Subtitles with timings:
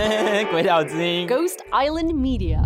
[0.50, 2.58] 鬼岛之音 Ghost Island Media.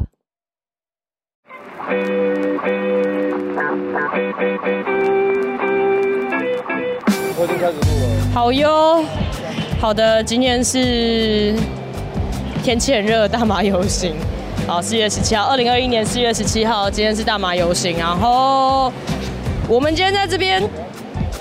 [7.37, 8.33] 我已经开始录了。
[8.33, 9.05] 好哟，
[9.81, 11.55] 好的，今天是
[12.62, 14.14] 天气很热，大麻游行。
[14.66, 17.98] 好，四月十七号，二零二一年四月十七号，今天是大麻游行。
[17.98, 18.93] 然后
[19.69, 20.62] 我们今天在这边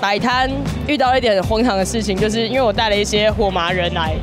[0.00, 0.50] 摆摊，
[0.88, 4.16] 遇到一点荒唐的事情，就是因为我带了一些火麻人来，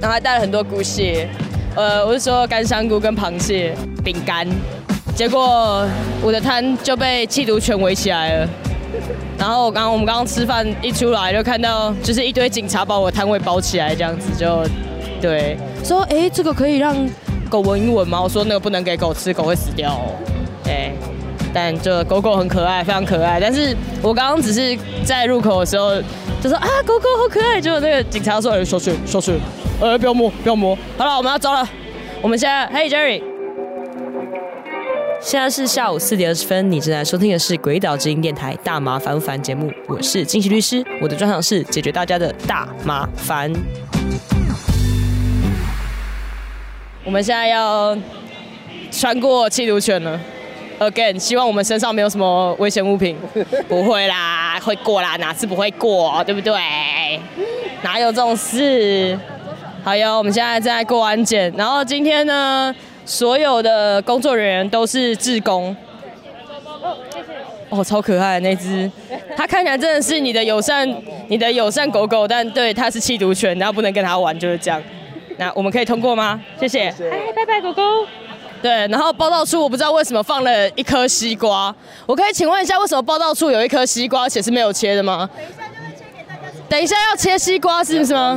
[0.00, 1.28] 然后还带了很多菇蟹，
[1.74, 4.46] 呃，我是说干香菇跟螃蟹饼干，
[5.14, 5.86] 结果
[6.22, 8.48] 我的摊就被缉毒犬围起来了。
[9.38, 14.64] 然后我刚我们刚刚吃饭一出来就看到，就是一堆警察把我摊位包起来，这样子就
[15.20, 16.96] 对说，哎，这个可以让
[17.50, 18.20] 狗闻一闻吗？
[18.20, 20.12] 我说那个不能给狗吃，狗会死掉哦。
[20.64, 20.92] 对，
[21.52, 23.38] 但这狗狗很可爱，非常可爱。
[23.38, 25.94] 但是我刚刚只是在入口的时候
[26.42, 29.38] 就说啊，狗狗好可爱，结果那个警察说，哎，小心小心，
[29.80, 30.76] 呃，不要摸不要摸。
[30.96, 31.68] 好了，我们要走了。
[32.22, 33.22] 我们现在，嘿，Jerry。
[35.20, 43.52] 现在是下午四点二十分，你正在收听的是鬼岛之音电台大麻烦不烦节目，我是金喜律师，我的专长是解决大家的大麻烦。
[47.04, 47.96] 我们现在要
[48.90, 50.18] 穿过缉毒犬了
[50.78, 53.16] ，again，希望我们身上没有什么危险物品，
[53.68, 56.54] 不会啦，会过啦，哪次不会过，对不对？
[57.82, 59.18] 哪有这种事？
[59.86, 62.74] 好哟，我们现在在过安检，然后今天呢？
[63.04, 65.76] 所有的工作人员都是志工。
[67.68, 68.90] 哦，超可爱的那只，
[69.36, 70.84] 它看起来真的是你的友善，
[71.28, 74.82] 你的友善狗狗，但对它是缉毒犬，然后不能跟它玩，就是这样。
[75.36, 76.42] 那我们可以通过吗？
[76.58, 76.88] 谢谢。
[76.88, 77.80] 哎，拜拜，狗狗。
[78.60, 81.72] 对，然后报道处我不知道为什么放了一颗西瓜，
[82.06, 85.30] 我可以请问一下，为什么报道处有一颗西瓜，而且是没有切的吗？
[86.68, 88.36] 等一下要切西瓜是不是吗？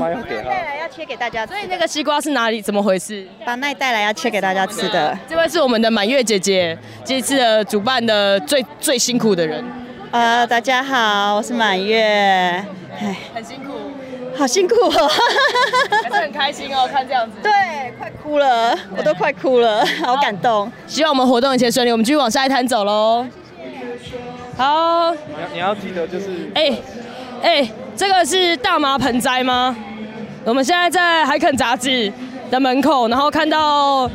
[0.90, 2.62] 切给大家，所以那个西瓜是哪里？
[2.62, 3.28] 怎么回事？
[3.45, 5.18] 把奈带来要切给大家吃的。
[5.28, 9.64] 这位是我们的满月姐姐，这次的主办的最最辛苦的人。
[10.11, 12.02] 呃，大家好，我是满月。
[12.02, 13.73] 哎，很辛苦，
[14.36, 15.11] 好辛苦哦，
[16.04, 17.38] 还是很开心哦，看这样子。
[17.42, 17.52] 对，
[17.98, 20.72] 快哭了，我都快哭了，好感动。
[20.88, 23.26] 希望我们活动一切顺利，我们继续往下一摊走喽。
[24.58, 26.78] 好，你要你要记得就是，哎
[27.42, 27.70] 哎。
[27.99, 29.76] 这个是大麻盆栽吗？
[30.45, 32.11] 我们现在在海肯杂志
[32.50, 34.10] 的门口，然后看到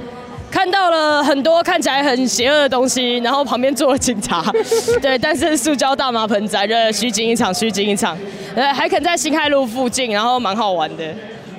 [0.51, 4.43] 看到了很多看起来很邪恶的东西，然后旁边坐了警察，
[5.03, 8.17] 对，但是塑胶大麻盆栽，就虚惊一场，虚惊一场。
[8.57, 11.05] 呃，海肯在新海路附近，然后蛮好玩的。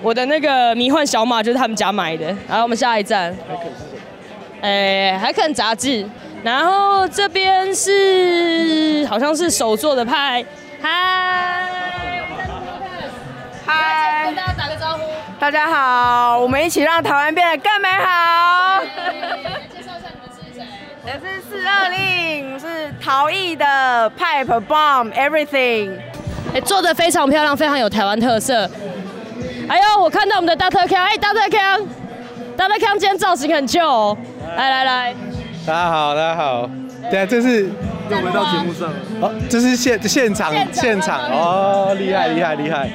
[0.02, 2.25] 我的那个迷幻小马就是他们家买的。
[2.48, 4.62] 然后我们下一站，海肯是什么？
[4.62, 6.06] 哎，海肯杂志。
[6.44, 10.46] 然后这边是好像是手做的派，
[10.81, 11.65] 嗨。
[13.66, 15.02] 嗨，跟大家打个招呼。
[15.40, 18.81] 大家好，我们一起让台湾变得更美好。
[18.84, 20.64] 介绍一下你们是谁？
[21.03, 25.98] 我是四二零，是陶艺的 Pipe Bomb Everything。
[26.54, 28.70] 哎，做的非常漂亮，非常有台湾特色。
[29.68, 31.81] 哎呦，我看到我们的大特康，哎，大特康，
[32.56, 34.16] 大特康今天造型很旧。
[34.56, 35.16] 来来来，
[35.66, 36.70] 大家好，大家好。
[37.09, 37.72] 对啊，这是。
[38.10, 38.96] 又回到节目上了。
[39.22, 42.90] 哦，这是现现场现场哦，厉害厉害厉害！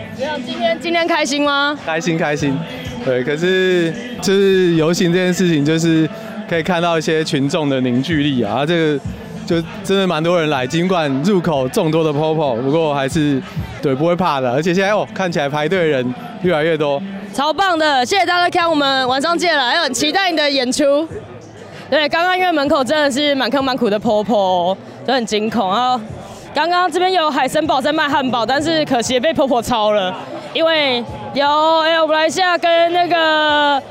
[0.46, 1.78] 今天今天开心吗？
[1.84, 2.56] 开心开心。
[3.04, 6.08] 对，可是就是游行这件事情，就是
[6.48, 9.00] 可以看到一些群众的凝聚力啊，这个
[9.46, 13.40] 就真的蛮多人来，尽管入口众多的 popo，不过还是
[13.80, 18.04] 对不会怕的，而且现在哦看起来排队人越来越多，超棒的！
[18.04, 21.08] 谢谢大家看，我们晚上见了，还很期待你的演出。
[21.88, 24.76] 对，刚刚因为门口真的是满坑满谷的 popo。
[25.06, 26.00] 都很惊恐，然后
[26.54, 30.14] 刚刚这边有海森堡在卖汉堡，但是可惜被婆婆抄了，
[30.52, 31.46] 因为有
[31.80, 33.82] 哎，我们来一下跟那个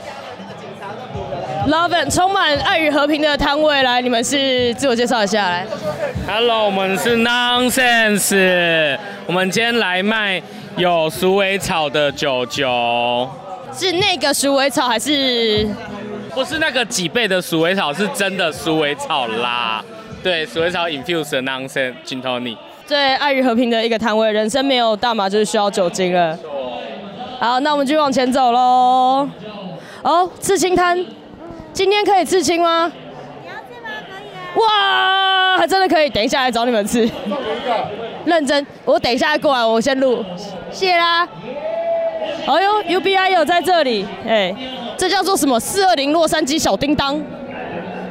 [1.67, 5.65] Love and 充满爱与和平的摊位来，你们是自我介绍一下来。
[6.27, 10.41] Hello，我们是 Nonsense，我们今天来卖
[10.77, 13.29] 有鼠尾草的九九，
[13.73, 15.67] 是那个鼠尾草还是？
[16.33, 19.83] 不是那个几倍的鼠尾草，是真的鼠尾草啦。
[20.21, 22.57] 对，鼠尾草 infuse 的 nonsense gin tonic。
[22.87, 26.37] 对，爱与和平的一个摊位，人生没有大麻就是需要酒精了。
[27.39, 29.29] 好，那我们就往前走喽。
[30.01, 31.05] 哦，刺青摊，
[31.71, 32.91] 今天可以刺青吗？
[33.41, 33.89] 你要刺吗？
[34.09, 35.55] 可以啊。
[35.55, 37.09] 哇，还真的可以，等一下来找你们刺。
[38.25, 40.25] 认真，我等一下过来，我先录。
[40.69, 41.25] 谢啦。
[42.45, 44.53] 哎呦，UBI 有在这里，哎，
[44.97, 45.57] 这叫做什么？
[45.59, 47.21] 四二零洛杉矶小叮当。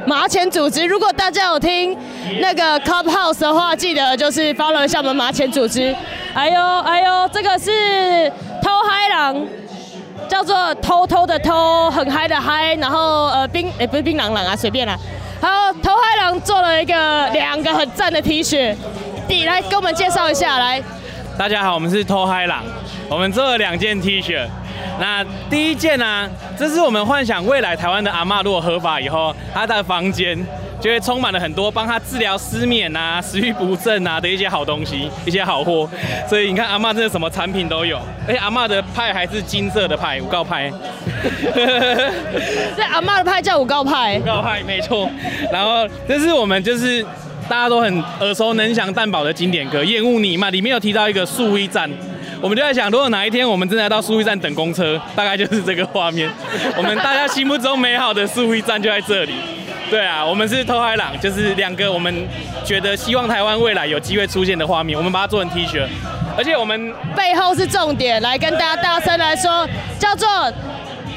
[0.09, 1.95] 麻钱组织，如果大家有听
[2.41, 5.95] 那个 Clubhouse 的话，记得就是 follow 一下我们麻钱组织。
[6.33, 8.27] 哎呦哎呦，这个是
[8.59, 9.45] 偷嗨狼，
[10.27, 14.97] 叫做偷偷的偷，很嗨的嗨，然后呃槟哎、不是槟榔狼啊，随便啦。
[15.39, 18.75] 还有偷嗨狼做了一个两个很赞的 T 恤，
[19.27, 20.81] 你来给我们介绍一下来。
[21.37, 22.63] 大家好，我们是偷嗨狼，
[23.07, 24.43] 我们做了两件 T 恤。
[24.99, 30.37] 那第一件呢、这是我们幻想未来台湾的阿嬷如果合法以后，她的房间
[30.81, 35.89] 就会充满了很多帮她治疗失眠啊、食欲不振啊的一些好东西、一些好货。
[36.27, 37.97] 所以你看阿嬷真的什么产品都有，
[38.27, 40.69] 而且阿嬷的派还是金色的派，五告派。
[42.75, 45.09] 这阿妈的派叫五告派，五告派没错。
[45.51, 47.01] 然后这是我们就是
[47.47, 51.89] 大家都很耳熟能详蛋堡的经典歌《厌恶你》嘛，里面有提到一个树一站。
[52.41, 56.29] 我们就在想，如果哪一天我们真的要到树一站等公车，大概就是这个画面。
[56.77, 59.33] 我们大家心目中美好的树一站就在这里。
[59.89, 62.27] 对啊，我们是偷海朗，就是两个我们
[62.63, 65.85] 觉得希望台湾未来有机会出现的画面，我们把它做成 T 恤，
[66.37, 70.27] 而且我们背后是重点，来跟大家大声来说，叫做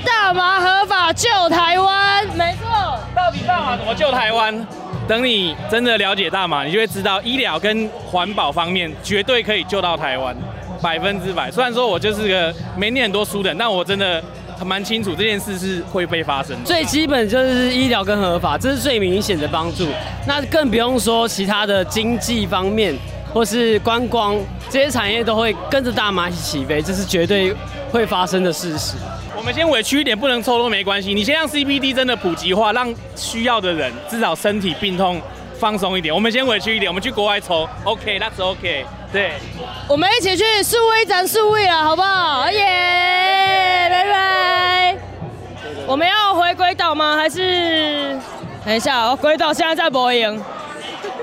[0.05, 2.99] 大麻合法救台湾，没错。
[3.15, 4.67] 到底大麻怎么救台湾？
[5.07, 10.35] 等你真的了解大麻，你就会知道医疗跟环保方面绝对可以救到台湾，
[10.83, 11.51] 百分之百。
[11.51, 14.23] 虽然说我就是个没念很多书的人，但我真的
[14.65, 16.65] 蛮清楚这件事是会被发生的。
[16.65, 19.87] 最基本就是医疗跟合法，这是最明显的帮助。
[20.27, 22.95] 那更不用说其他的经济方面，
[23.33, 24.37] 或是观光
[24.69, 27.55] 这些产业都会跟着大麻一起起飞，这是绝对
[27.91, 28.97] 会发生的事实。
[29.37, 31.13] 我们先委屈一点，不能抽都没关系。
[31.13, 35.21] 你先让 CBD 真的普及化，让需要的人至少身体病痛
[35.59, 36.15] 放松一点。
[36.15, 38.85] 我们先委屈一点，我们去国外抽，OK，that's OK。
[39.13, 39.35] 对，
[39.89, 42.51] 我们一起去数位展数位了，好不好？
[42.51, 44.97] 耶、拜拜。
[45.87, 47.17] 我们要回归岛吗？
[47.19, 48.19] 还是
[48.65, 49.11] 等一下？
[49.11, 50.43] 我鬼岛现在在播音。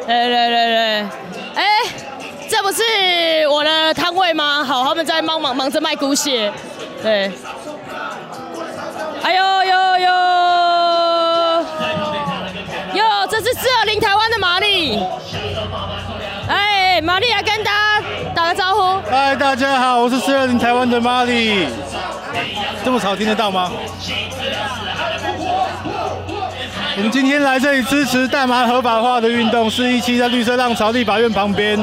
[0.06, 1.08] 对对对对，
[1.56, 1.66] 哎、
[2.48, 2.84] 这不是
[3.50, 4.64] 我的摊位吗？
[4.64, 6.54] 好，他们在忙忙忙着卖骨血。
[7.02, 7.32] 对。
[9.24, 9.59] 哎呦！
[17.10, 18.04] 玛丽来跟大家
[18.36, 19.02] 打个招呼。
[19.10, 21.66] 嗨，大家好，我是四二零台湾的 Molly。
[22.86, 23.72] 这么吵听得到吗？
[26.98, 31.80] 我们今天来这里支持大麻合法化的运动，是一期在绿色浪潮立法院旁边。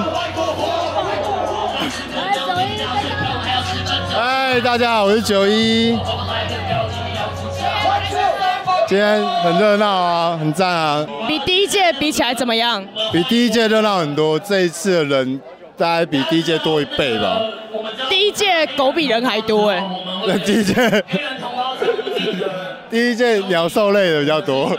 [4.14, 5.98] 嗨，大家好，我是九一。
[8.88, 12.86] 今天很热闹啊，很赞啊，比第一届比起来怎么样？
[13.12, 14.38] 比第一届热闹很多。
[14.38, 15.40] 这一次的人
[15.76, 17.40] 大概比第一届多一倍吧。
[18.08, 19.84] 第一届狗比人还多哎。
[20.28, 21.04] 那第一届，
[22.88, 24.70] 第一届鸟兽类的比较多，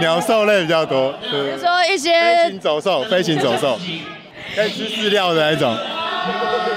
[0.00, 3.78] 鸟兽类比较多，对说一些飞些行走兽，飞行走兽，
[4.56, 5.76] 可以吃饲料的那一种。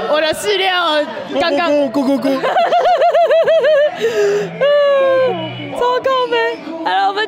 [0.09, 1.01] 我的饲料
[1.39, 2.41] 刚刚咕咕咕咕咕，
[5.79, 6.35] 超靠背。
[6.35, 6.62] 好了，我们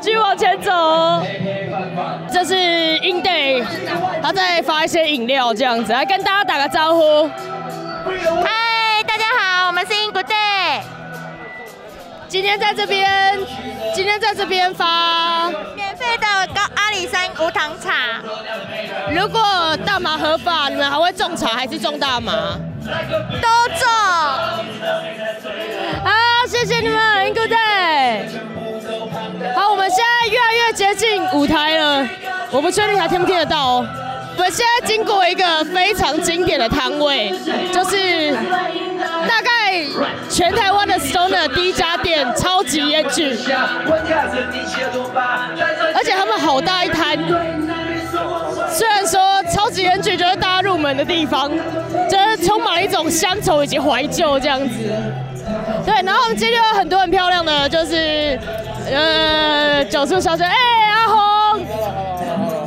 [0.05, 0.71] 继续往前走。
[2.31, 2.53] 这是
[2.99, 3.65] In Day，
[4.21, 7.27] 他在发一些饮料这样子，来跟大家打个招呼。
[7.27, 10.81] 嗨，大家好，我们是 In Good Day，
[12.27, 13.39] 今天在这边，
[13.95, 18.21] 今天在这边发，免费的高阿里山无糖茶，
[19.09, 19.41] 如果
[19.87, 22.59] 大麻合法，你们还会种茶还是种大麻？
[23.41, 23.89] 都种。
[26.03, 26.11] 好，
[26.47, 28.54] 谢谢你们，In Good Day。
[29.55, 32.07] 好，我们现在越来越接近舞台了，
[32.51, 33.87] 我不确定还听不听得到哦。
[34.37, 37.33] 我们现在经过一个非常经典的摊位，
[37.73, 38.31] 就是
[39.27, 39.81] 大概
[40.29, 43.37] 全台湾的 Stoner 第一家店——超级烟具，
[45.93, 47.17] 而且他们好大一摊。
[48.69, 51.49] 虽然说超级烟具就是大家入门的地方，
[52.09, 54.75] 就是充满一种乡愁以及怀旧这样子。
[55.85, 58.39] 对，然后我们今天有很多很漂亮的，就是
[58.91, 60.53] 呃九叔小姐，哎、
[60.91, 61.65] 阿红，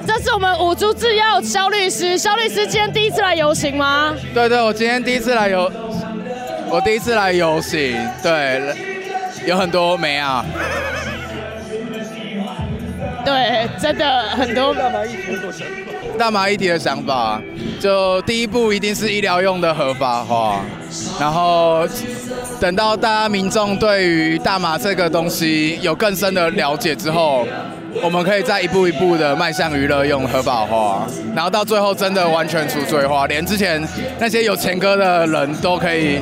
[0.07, 4.15] 这是我们五株制药肖律师，肖律师今天第一次来游行吗？
[4.33, 5.71] 对对，我今天第一次来游，
[6.71, 8.63] 我第一次来游行，对，
[9.47, 10.45] 有很多美啊。
[13.25, 14.75] 对，真的很多。
[16.19, 17.41] 大麻议题的想法，
[17.79, 20.61] 就第一步一定是医疗用的合法化，
[21.21, 21.87] 然后
[22.61, 27.47] 等到大家民众对于大麻这个东西有更深的了解之后，
[28.03, 33.81] 我们可以再一步一步的迈向娱乐用合法化，然后到最后真的完全除罪化，连之前
[34.19, 36.19] 那些有前科的人都可以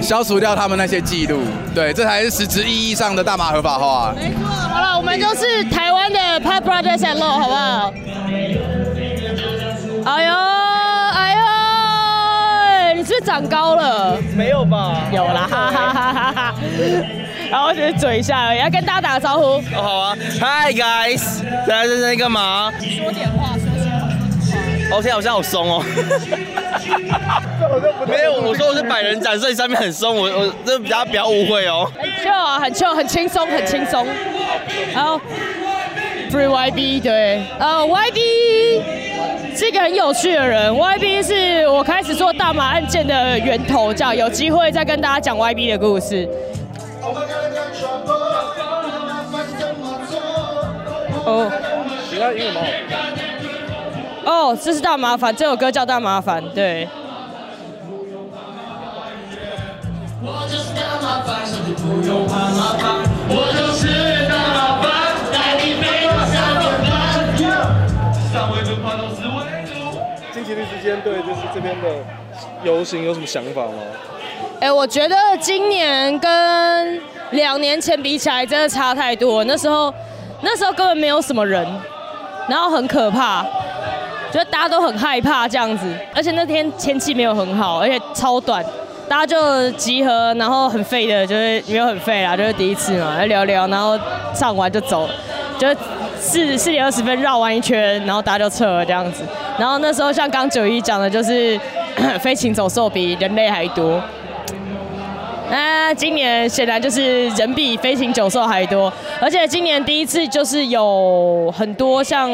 [0.00, 1.40] 消除掉他们那些记录，
[1.74, 4.14] 对，这才是实质意义上的大麻合法化。
[4.16, 7.92] 没错，好了，我们就是台湾的 Pop Brothers and Law，好不好？
[10.06, 10.34] 哎呦，
[11.14, 11.34] 哎
[12.94, 14.16] 呦，你是不是长高了。
[14.34, 14.96] 没有吧？
[15.12, 16.54] 有啦，哈哈哈哈哈。
[17.50, 19.44] 然后就是嘴一下而已，要跟大家打个招呼。
[19.74, 22.72] 哦，好啊，Hi guys，大家在在干嘛？
[22.80, 24.96] 说点话，说些话。
[24.96, 25.84] 哦，现在好像好松哦。
[28.06, 31.90] 没有，我说我是百人斩，所以上面很松，我我这大家不要误会哦。
[31.98, 34.06] 很 chill 啊，很 chill，很轻松，很轻松。
[34.94, 35.20] 然后
[36.30, 38.82] Free YB 对，呃 YB
[39.56, 46.28] 是一个很有趣的人，YB 是我开始做大麻案件的源头，这样有机会再跟大家讲 YB 的故事。
[51.30, 51.50] 哦，
[52.08, 52.60] 其他英文吗？
[54.28, 56.86] 哦，这是大麻烦，这首歌叫大麻烦，对。
[70.34, 71.88] 近期律师今天对就是这边的
[72.62, 73.72] 游行有什么想法吗？
[74.60, 79.42] 哎，我觉得今年跟两年前比起来，真的差太多。
[79.44, 79.92] 那时候，
[80.42, 81.66] 那时候根本没有什么人，
[82.46, 83.44] 然后很可怕，
[84.32, 85.86] 觉得大家都很害怕这样子。
[86.14, 88.64] 而且那天天气没有很好，而且超短，
[89.08, 93.98] 大家就集合，然后很废的，就是没有很废啦，就是第一次嘛，聊聊，然后
[94.34, 95.08] 唱完就走，
[95.58, 95.68] 就
[96.18, 99.22] 四四点二十分绕完一圈，然后大家就撤了这样子。
[99.58, 101.58] 然后那时候像刚九一讲的，就是
[102.20, 104.00] 飞禽走兽比人类还多。
[105.50, 112.30] 那今年显然就是人比飞禽走兽还多，而且今年第一次就是有很多像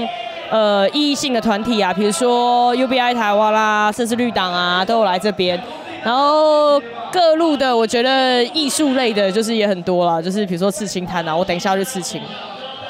[0.51, 5.61] 呃意义性的团体啊，比如说 UBI 台湾啦，甚至绿党啊都有来这边。
[6.03, 6.79] 然后
[7.11, 12.21] 各路的，我觉得艺术类的，就是也很多啦，就是比如说刺青摊啊，我等一下就刺青，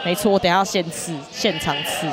[0.05, 2.09] 没错，我等一下现刺，现场刺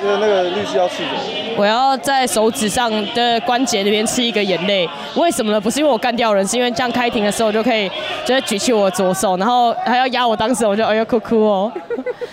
[0.00, 0.06] 刺。
[0.06, 1.08] 是那个律师要刺的。
[1.56, 5.60] 我要在手指上的关节那边刺一个眼泪，为什么呢？
[5.60, 7.88] 不是因为我干掉人，是因为这样开庭的时候我就可以，
[8.24, 11.72] 就是举起我左手，然后还要压我当时，我就哎呦哭哭哦，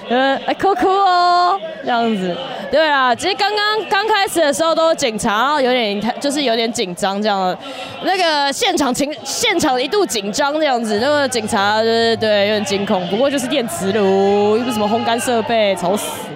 [0.09, 2.35] 呃 哎哭哭哦，这样子。
[2.71, 7.55] 对啊，其实刚刚刚开始的时候都是警察，然后有点就是有点紧张这样，
[8.03, 16.30] 那个现场情现场一度紧张这样子，那个警察就是对有点惊恐，不过就是电磁炉，又不是什么烘干设备，吵死。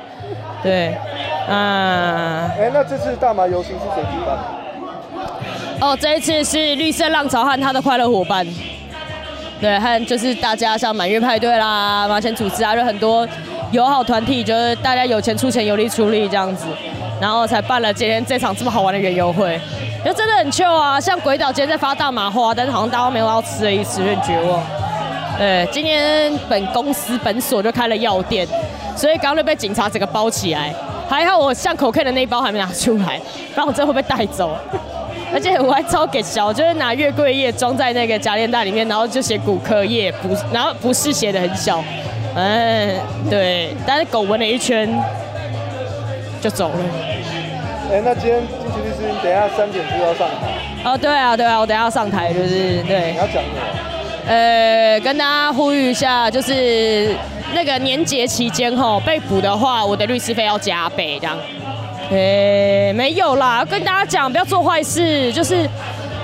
[0.65, 0.98] 对，
[1.48, 2.51] 啊。
[2.60, 4.36] 哎，那这次大麻游行是谁举办？
[5.79, 8.43] 哦，这一次是绿色浪潮和他的快乐伙伴，
[9.62, 13.27] 对，和就是大家像满月派对啦、麻钱组织啊，就很多
[13.69, 16.65] 友好团体，就是大家有钱出钱，有力出力这样子，
[17.22, 19.62] 然后才办了今天这场这么好玩的园游会，
[20.03, 21.00] 就真的很 chill 啊。
[21.00, 24.63] 像鬼岛今天在发大麻花，但是好像大家没有要吃的意思，有点绝望。
[25.38, 28.48] 对，今天本公司本所就开了药店，
[28.95, 30.73] 所以刚刚就被警察整个包起来。
[31.07, 33.19] 还好我巷口 K 的那一包还没拿出来，
[33.53, 34.57] 不然我真的会被带走。
[35.33, 41.83] 而且我还超给小，就是拿月桂叶装在那个夹链袋里面，然后就写骨科叶，不，然后不是写的很小，
[42.35, 42.97] 嗯，
[43.29, 43.75] 对。
[43.85, 44.89] 但是狗闻了一圈
[46.41, 46.79] 就走了。
[47.91, 50.89] 哎，那今天金奇律师，你等一下三点就要上台。
[50.89, 53.11] 哦，对啊，对啊，我等一下要上台，就是对。
[53.11, 54.27] 你要讲什么？
[54.27, 57.15] 呃，跟大家呼吁一下，就是
[57.53, 61.37] 那个年节期间吼被捕的话，我的律师费要加倍这样。
[62.11, 65.67] 诶，没有啦，跟大家讲不要做坏事，就是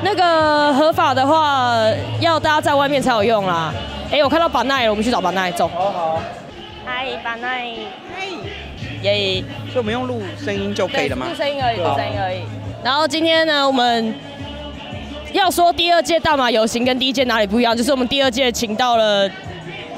[0.04, 1.74] 那个合法的话，
[2.20, 3.74] 要大家在外面才有用啦。
[4.12, 5.68] 哎，我看到板奈了，我们去找板奈，走。
[5.70, 6.22] 好好。
[6.86, 7.68] 嗨，板奈。
[8.14, 8.28] 嗨。
[9.04, 9.44] 耶。
[9.72, 11.28] 所以我们用录声音就可以了吗？
[11.30, 12.42] 录声音而已，录声音而已。
[12.84, 14.14] 然后今天呢，我们。
[15.34, 19.30] 要说第二届大马游行跟第一届哪里不一样，就是我们第二届请到了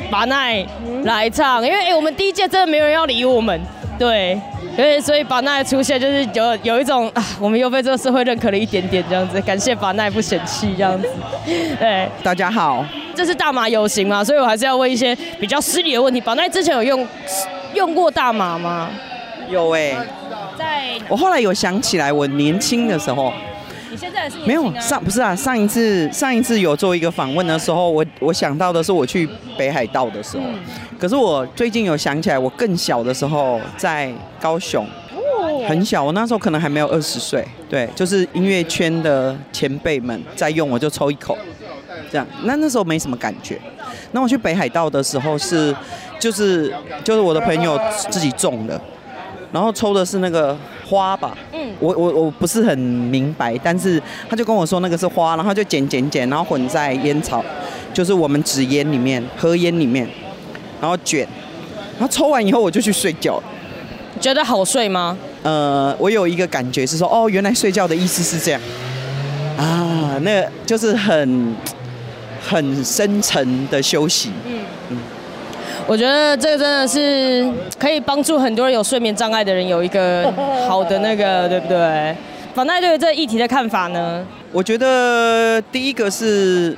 [0.09, 0.65] 马奈
[1.03, 3.59] 来唱，因为哎我们第一届真的没有人要理我们，
[3.97, 4.39] 对，
[4.75, 11.07] 所以所以马奈出现就是有有一种啊，我们又被这个社会认可了一点点这样子，感谢马奈不嫌弃这样子，
[11.79, 12.85] 对， 大家好，
[13.15, 17.07] 这是大马游行嘛，所以我还是要问一些比较失礼的问题，马奈之前有用
[17.73, 18.89] 用过大马吗？
[19.49, 19.95] 有哎，
[20.57, 23.33] 在我后来有想起来，我年轻的时候。
[23.93, 25.35] 你现在是没有上不是啊？
[25.35, 30.43] 上一次上一次有做一个访问的时候，我我想到的是我去北海道的时候。
[30.99, 34.83] 可是我最近有想起来，我更小的时候在高雄，
[35.69, 37.47] 很小，我那时候可能还没有二十岁。
[37.69, 41.37] 对，就是音乐圈的前辈们在用，我就抽一口，
[42.11, 42.25] 这样。
[42.45, 43.59] 那那时候没什么感觉。
[44.11, 45.75] 那我去北海道的时候是，
[46.17, 46.73] 就是
[47.03, 48.81] 就是我的朋友自己种的。
[49.53, 50.57] 然后抽的是那个
[50.89, 57.45] 花吧，嗯，我我我不是很明白，但是他就跟我说那个是花，然后就剪剪剪，然后混在烟草，
[57.93, 60.09] 就是我们纸烟里面、盒烟里面，
[60.81, 61.19] 然后卷，
[61.99, 63.41] 然后抽完以后我就去睡觉。
[64.19, 65.15] 觉得好睡吗？
[65.43, 68.61] 呃，我有一个感觉是说，哦，原来睡觉的意思是这样，
[69.57, 71.55] 啊，啊，那就是很
[72.41, 74.31] 很深沉的休息。
[74.47, 74.59] 嗯，
[75.85, 77.45] 我觉得这个真的是
[77.77, 80.31] 可以帮助很多人有睡眠障碍的人有一个
[80.67, 82.15] 好的那个，对不对？
[82.55, 84.25] 宝奈对于这个议题的看法呢？
[84.51, 86.75] 我觉得第一个是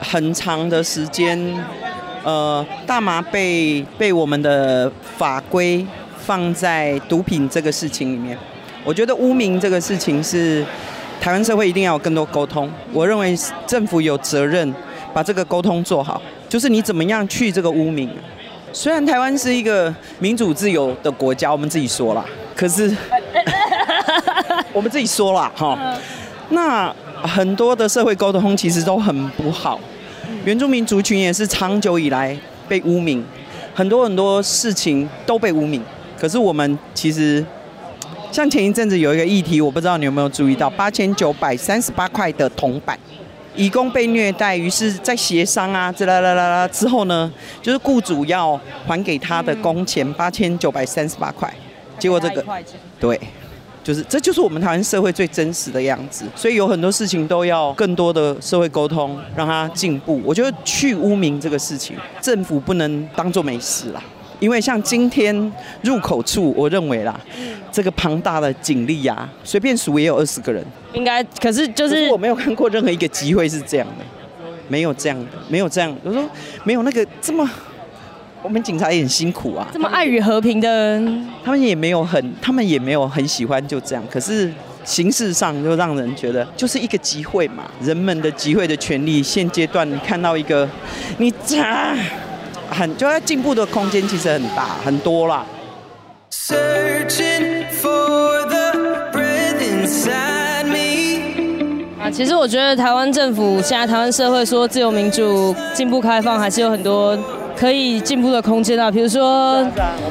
[0.00, 1.38] 很长的时间，
[2.24, 5.86] 呃，大麻被被我们的法规
[6.16, 8.36] 放在毒品这个事情里面。
[8.84, 10.64] 我觉得污名这个事情是
[11.20, 12.68] 台湾社会一定要有更多沟通。
[12.92, 13.36] 我认为
[13.66, 14.74] 政府有责任
[15.14, 18.10] 把这个沟通做好，就是你怎么样去这个污名。
[18.80, 22.96] 虽然台湾是一个民主自由的国家，我们自己说了，可是
[24.72, 25.76] 我们自己说了哈，
[26.50, 29.80] 那很多的社会沟通其实都很不好。
[30.44, 33.24] 原住民族群也是长久以来被污名，
[33.74, 35.82] 很多很多事情都被污名。
[36.16, 37.44] 可是我们其实。
[38.30, 42.96] 像前一阵子有一个议题，我不知道你有没有注意到，八千九百三十八块的铜板，
[43.58, 51.52] 义工被虐待，于是，在协商啊，这啦啦啦啦之后呢，就是雇主要还给他的工钱八千九百三十八块，
[51.98, 52.44] 结果这个，
[53.00, 53.20] 对，
[53.82, 60.22] 就是这就是我们台湾社会最真实的样子，所以有很多事情都要更多的社会沟通，让它进步。
[60.24, 64.00] 我觉得去污名这个事情，政府不能当做没事啦。
[64.40, 65.52] 因为像今天
[65.82, 67.18] 入口处，我认为啦，
[67.72, 70.64] 这个庞大的警力呀，随便数也有二十个人。
[70.92, 74.04] 应该，可是就是我没有看过任何一个集会是这样的，
[74.68, 75.94] 没有这样的，没有这样。
[76.04, 76.24] 我说
[76.64, 77.48] 没有那个这么，
[78.42, 79.68] 我们警察也很辛苦啊。
[79.72, 81.02] 这么爱与和平的，
[81.44, 84.04] 他们也没有很，他们也没有很喜欢就这样。
[84.10, 84.52] 可是
[84.84, 90.68] 形式上就让人觉得就是一个集会嘛，人们的集会的权利，现阶段看到一个
[91.18, 91.94] 你咋？
[92.70, 95.44] 很就在进步的空间其实很大很多啦。
[102.00, 107.18] 啊，其实我觉得台湾政府现在台湾社会说自由民主、进步开放，还是有很多
[107.56, 108.90] 可以进步的空间啊。
[108.90, 109.56] 比如说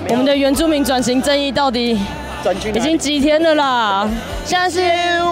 [0.10, 1.98] 我们的原住民转型正义到底
[2.74, 4.10] 已经几天了啦？
[4.46, 4.80] 现在是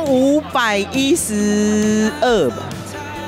[0.08, 2.65] 五百一十二吧。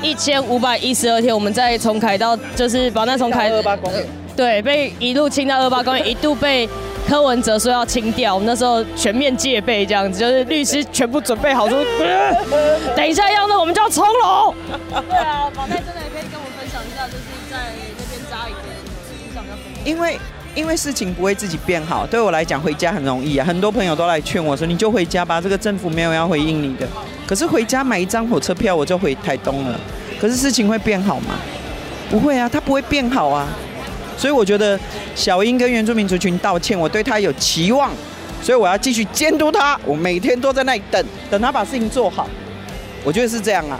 [0.02, 4.04] 一千五百一十二天，我们再重开到就是保难重开二八公园，
[4.36, 6.68] 对，被一路清到二八公园，一度被
[7.06, 11.84] 柯文哲说要清掉，我们那时候全面戒备这样子，就是律师全部准备好说，
[12.94, 14.54] 等一下要那我们就要冲楼。
[15.08, 17.56] 对啊，宝奈真的也可以跟我们分享一下，就是在
[17.98, 19.44] 那边扎营的上
[19.84, 20.18] 因为
[20.58, 26.84] 因为事情不会自己变好，对我来讲回家很容易啊，很多朋友都来劝我说你就回家吧，这个政府没有要回应你的。
[27.28, 29.78] 可是回家买一张火车票，我就回台东了。
[30.20, 31.36] 可是事情会变好吗？
[32.10, 33.46] 不会啊，它不会变好啊。
[34.16, 34.76] 所以我觉得
[35.14, 37.92] 小英跟原住民族群道歉，我对他有期望，
[38.42, 39.78] 所以我要继续监督他。
[39.84, 42.28] 我每天都在那里等，等他把事情做好。
[43.04, 43.78] 我觉得是这样啊。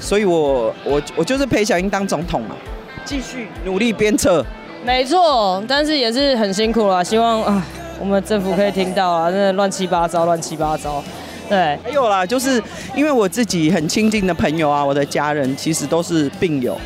[0.00, 2.56] 所以我我我就是陪小英当总统嘛，
[3.04, 4.44] 继续努力鞭策。
[4.82, 7.04] 没错，但是也是很辛苦了。
[7.04, 7.64] 希望啊，
[8.00, 11.02] 我们政府可以听到啊，真的乱七八糟，乱七八糟。
[11.48, 12.62] 对，还有啦，就是
[12.96, 16.78] 因为我自己很亲近的朋友啊，我的家人其实都是病友，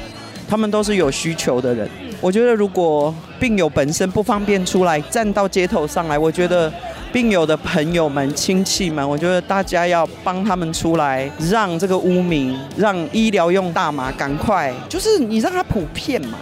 [0.49, 1.89] 他们都是有需求的人。
[2.21, 6.73] 我觉得如果病友本身不方便出来站到街头上来，我觉得
[7.13, 16.39] 病友的朋友们、亲戚们，我觉得大家要帮他们出来，让这个污名，让医疗用大麻赶快，就是你让它普遍嘛。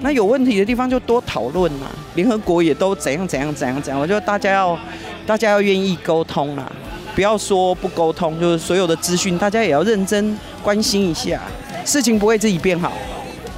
[0.00, 1.86] 那有问题的地方就多讨论嘛。
[2.14, 4.78] 联合国也都怎样怎样怎样怎样，我觉得大家要
[5.26, 6.70] 大家要愿意沟通啦。
[7.14, 11.40] 不要说不沟通，就是所有的资讯，大家也要认真关心一下。
[11.84, 12.92] 事情不会自己变好，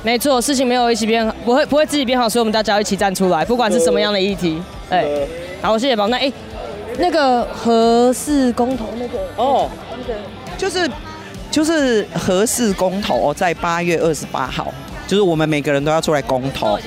[0.03, 4.61] 没错，事情没有一起变好，不会不会自己变好，所以我们大家要一起站出来，不管是什么样的议题。
[4.91, 5.07] 哎，
[5.63, 6.09] 好，谢谢宝。
[6.09, 6.31] 那哎，
[6.99, 10.21] 那个合适公投那个哦，那个
[10.59, 10.91] 就是
[11.51, 14.73] 就是合适公投，在八月二十八号，
[15.07, 16.79] 就是我们每个人都要出来公投。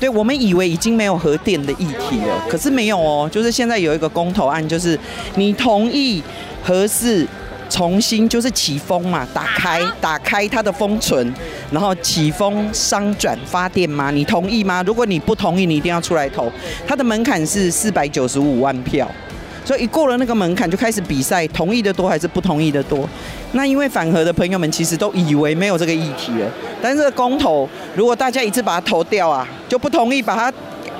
[0.00, 3.28] 对，我们以为已经没有核电的议题了，可是没有哦。
[3.30, 4.98] 就是现在有一个公投案，就是
[5.36, 6.20] 你同意
[6.62, 7.24] 核四
[7.70, 11.32] 重新就是起风嘛，打开打开它的封存，
[11.70, 14.10] 然后起风商转发电吗？
[14.10, 14.82] 你同意吗？
[14.84, 16.50] 如果你不同意，你一定要出来投。
[16.84, 19.08] 它的门槛是四百九十五万票。
[19.64, 23.08] 所以一过了那个门槛，就开始比赛，同意的多还是不同意的多？
[23.52, 30.52] 那因为反核的朋友们其实都以为没有这个议题了，但是公投如果大家一次把它投掉啊，就不同意把它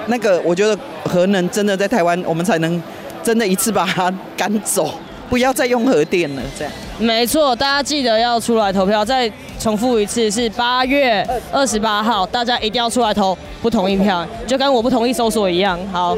[0.07, 2.83] 那个，我觉得核能真的在台湾，我们才能
[3.23, 4.93] 真的一次把它赶走，
[5.31, 6.43] 不要再用核电了。
[6.59, 9.05] 这样没错，大家记得要出来投票。
[9.05, 15.79] 再重复一次，是八月二十八号，大家一定要出来投不同意票，就跟我不同意搜索一样。
[15.91, 16.17] 好。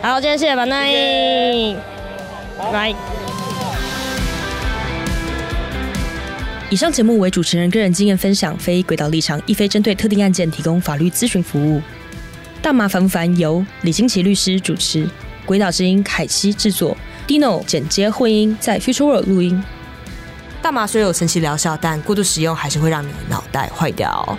[0.00, 0.92] 好，今天谢谢板奈，
[2.70, 2.94] 拜。
[6.70, 11.80] 以上节目为主持人个人经验分享，非轨道立场，亦非针对特定案件提供法律咨询服务。
[12.62, 15.08] 大麻烦不烦由李金奇律师主持，
[15.44, 16.96] 轨道之音凯西制作
[17.28, 19.62] ，Dino 剪接混音，在 Future World 录音。
[20.62, 24.36] 大麻虽有神奇疗效，但过度使用还是会让你脑袋坏掉。